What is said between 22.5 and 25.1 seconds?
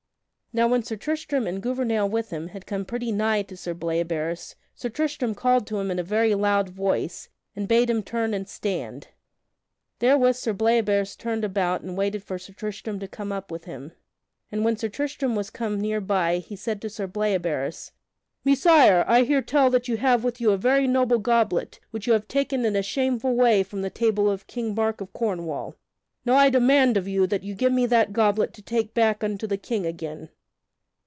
in a shameful way from the table of King Mark